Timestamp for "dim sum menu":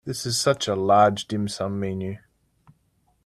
1.27-2.17